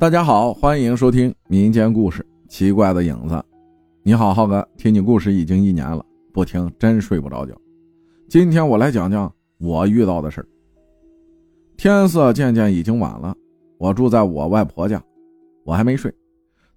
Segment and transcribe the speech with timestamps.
[0.00, 3.34] 大家好，欢迎收听民间故事《奇怪的影子》。
[4.04, 7.52] 你好，浩哥，听你故事已经一年了，不听真睡不着觉。
[8.28, 10.46] 今天我来讲讲我遇到的事儿。
[11.76, 13.34] 天色渐渐已经晚了，
[13.76, 15.02] 我住在我外婆家，
[15.64, 16.14] 我还没睡。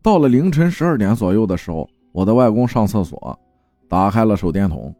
[0.01, 3.39] 到了凌晨十二点左右的时候，我的外公上厕所，
[3.87, 4.91] 打开了手电筒。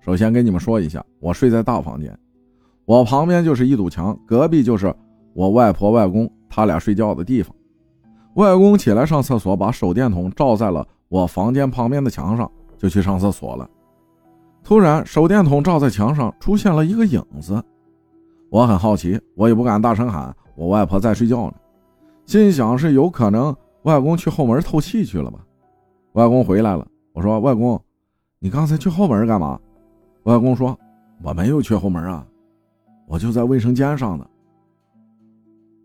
[0.00, 2.18] 首先跟你们说一下，我睡在大房间，
[2.86, 4.94] 我旁边就是一堵墙，隔壁就是
[5.34, 6.26] 我外婆外公。
[6.50, 7.54] 他俩睡觉的地方，
[8.34, 13.70] 外公起来上厕所，把手电筒照在了我房间旁边的墙上，就去上厕所了。
[14.62, 17.64] 突然，手电筒照在墙上，出现了一个影子。
[18.50, 21.54] 我很好奇，我也不敢大声喊，我外婆在睡觉呢，
[22.26, 25.38] 心想是有可能外公去后门透气去了吧。
[26.14, 27.80] 外公回来了，我说：“外公，
[28.40, 29.58] 你刚才去后门干嘛？”
[30.24, 30.76] 外公说
[31.22, 32.26] ：“我没有去后门啊，
[33.06, 34.26] 我就在卫生间上呢。”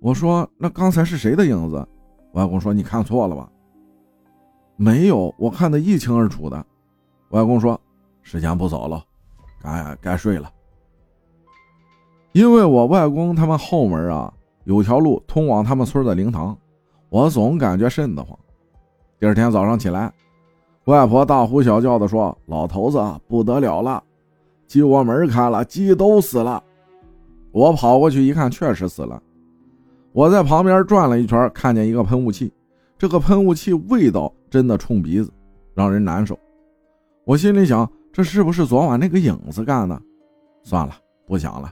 [0.05, 1.83] 我说：“那刚才是谁的影子？”
[2.33, 3.49] 外公说：“你看错了吧？”
[4.77, 6.63] 没有，我看得一清二楚的。
[7.29, 7.79] 外公说
[8.21, 9.03] ：“时间不早了，
[9.59, 10.47] 该该睡了。”
[12.33, 14.31] 因为我外公他们后门啊
[14.65, 16.55] 有条路通往他们村的灵堂，
[17.09, 18.37] 我总感觉瘆得慌。
[19.19, 20.13] 第二天早上起来，
[20.83, 24.03] 外婆大呼小叫的说：“老头子不得了了，
[24.67, 26.63] 鸡窝门开了，鸡都死了。”
[27.51, 29.19] 我跑过去一看，确实死了。
[30.15, 32.49] 我在旁边转了一圈，看见一个喷雾器，
[32.97, 35.29] 这个喷雾器味道真的冲鼻子，
[35.73, 36.39] 让人难受。
[37.25, 40.01] 我心里想，这是不是昨晚那个影子干的？
[40.63, 40.95] 算了，
[41.27, 41.69] 不想了。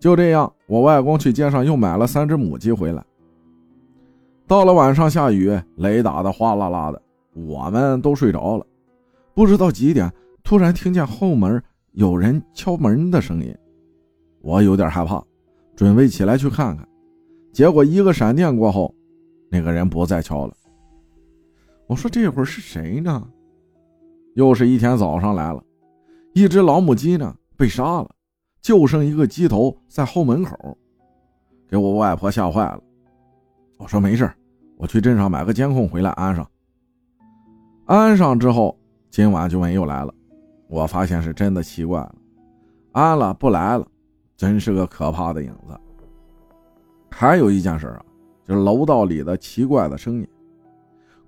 [0.00, 3.04] 就这样，我外公去街上又买了三只母鸡回来。
[4.48, 7.00] 到了晚上，下雨，雷打的哗啦啦的，
[7.34, 8.66] 我们都睡着了。
[9.32, 13.56] 不知道几点，突然听见后门有人敲门的声音，
[14.40, 15.22] 我有点害怕，
[15.76, 16.84] 准备起来去看看。
[17.52, 18.94] 结果一个闪电过后，
[19.50, 20.54] 那个人不再敲了。
[21.86, 23.28] 我说这会儿是谁呢？
[24.34, 25.62] 又是一天早上来了，
[26.34, 28.08] 一只老母鸡呢被杀了，
[28.62, 30.78] 就剩一个鸡头在后门口，
[31.68, 32.80] 给我外婆吓坏了。
[33.76, 34.30] 我说没事
[34.76, 36.48] 我去镇上买个监控回来安上。
[37.86, 38.78] 安上之后，
[39.10, 40.14] 今晚就没有来了。
[40.68, 42.14] 我发现是真的奇怪了，
[42.92, 43.84] 安了不来了，
[44.36, 45.76] 真是个可怕的影子。
[47.10, 48.02] 还有一件事啊，
[48.46, 50.26] 就是楼道里的奇怪的声音。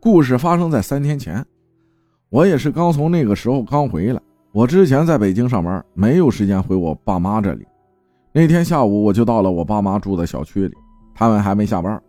[0.01, 1.45] 故事发生在三天前，
[2.31, 4.21] 我也是刚从那个时候刚回来。
[4.53, 7.67] 我之前在北京上班，没有时间回我爸妈这里。
[8.33, 10.75] 那天下午我就到了我爸妈住的小区里，
[11.15, 12.01] 他们还没下班。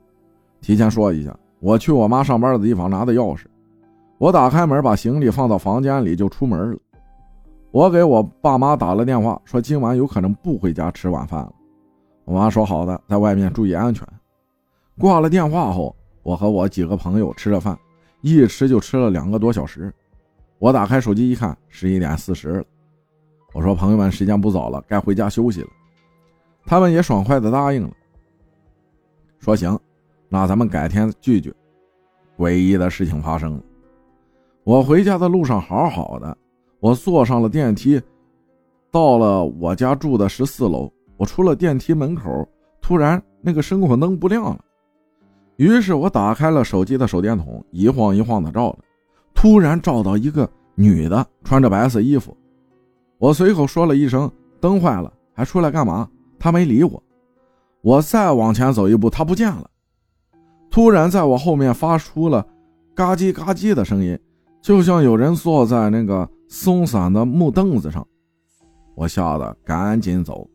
[0.62, 3.44] 提前说一下，我去我妈上班的地方拿的钥匙。
[4.18, 6.78] 我打开门，把行李放到房间里就出门了。
[7.72, 11.52] 我给我爸妈打了电话，说今晚有可能不回家吃晚饭了。
[12.26, 14.08] 我妈说好的，在外面注意安全。
[14.98, 17.78] 挂了电话后，我和我几个朋友吃了饭，
[18.22, 19.94] 一吃就吃了两个多小时。
[20.60, 22.64] 我打开手机一看，十一点四十了。
[23.52, 25.68] 我说：“朋友们，时间不早了，该回家休息了。”
[26.66, 27.92] 他们也爽快的答应了，
[29.40, 29.78] 说：“行，
[30.30, 31.54] 那咱们改天聚聚。”
[32.38, 33.62] 诡异的事情发生了。
[34.64, 36.38] 我回家的路上好好的，
[36.80, 38.02] 我坐上了电梯，
[38.90, 40.92] 到了我家住的十四楼。
[41.26, 42.48] 出了电梯门口，
[42.82, 44.60] 突然那个声控灯不亮了，
[45.58, 48.80] 于是我打开了手机的手电筒，一晃一晃的照着，
[49.34, 52.36] 突然照到一个女的穿着白色衣服，
[53.18, 54.30] 我随口说了一声
[54.60, 57.02] “灯坏了，还出来干嘛？”她没理我。
[57.82, 59.70] 我再往前走一步，她不见了。
[60.70, 62.46] 突然在我后面发出了
[62.96, 64.18] “嘎叽嘎叽”的声音，
[64.62, 68.06] 就像有人坐在那个松散的木凳子上，
[68.96, 70.48] 我吓得赶紧走。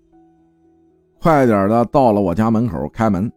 [1.21, 3.31] 快点的，到了我家门口开门。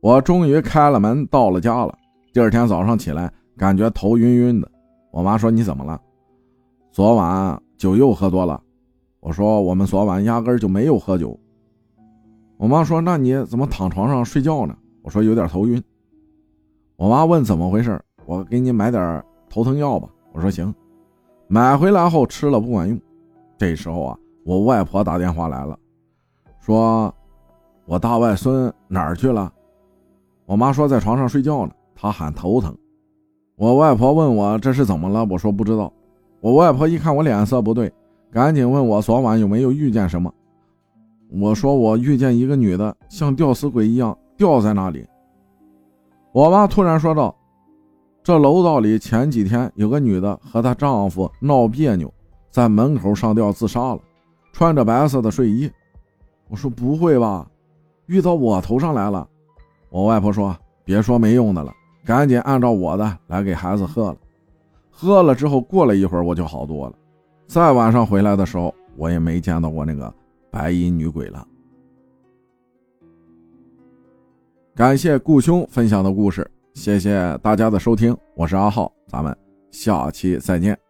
[0.00, 1.94] 我终于开了门，到了家了。
[2.32, 4.70] 第二天早上起来，感觉头晕晕的。
[5.10, 6.00] 我妈说：“你怎么了？
[6.90, 8.60] 昨晚酒又喝多了。”
[9.20, 11.38] 我说：“我们昨晚压根就没有喝酒。”
[12.56, 15.82] 我妈说：“那你怎么躺床上睡觉呢？”我说：“有点头晕。”
[16.96, 20.08] 我妈问怎么回事，我给你买点头疼药吧。
[20.32, 20.74] 我说：“行。”
[21.46, 22.98] 买回来后吃了不管用。
[23.56, 25.78] 这时候啊，我外婆打电话来了。
[26.68, 27.14] 说
[27.88, 29.50] ：“我大外孙哪儿去了？”
[30.44, 32.76] 我妈说在床上睡觉呢，她喊头疼。
[33.56, 35.90] 我外婆问我这是怎么了，我说不知道。
[36.42, 37.90] 我外婆一看我脸色不对，
[38.30, 40.30] 赶紧问我昨晚有没有遇见什么。
[41.30, 45.06] 我说我遇见一个女的，像吊死鬼一样吊在那里。
[46.32, 47.34] 我妈突然说道
[48.22, 52.12] ：“这楼道里前几天有个女的和她丈夫闹别扭，
[52.50, 54.00] 在门口上吊自杀了，
[54.52, 55.70] 穿着白色的睡衣。”
[56.48, 57.48] 我说不会吧，
[58.06, 59.28] 遇到我头上来了。
[59.90, 61.72] 我外婆说：“别说没用的了，
[62.04, 64.16] 赶紧按照我的来给孩子喝了。”
[64.90, 66.94] 喝了之后，过了一会儿我就好多了。
[67.46, 70.12] 再晚上回来的时候，我也没见到过那个
[70.50, 71.46] 白衣女鬼了。
[74.74, 79.36] 感谢顾兄分享的故事，谢谢大家的收听，我是阿浩，咱们
[79.70, 80.87] 下期再见。